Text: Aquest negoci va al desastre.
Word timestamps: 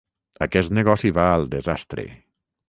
Aquest 0.45 0.73
negoci 0.77 1.11
va 1.19 1.27
al 1.35 1.45
desastre. 1.53 2.09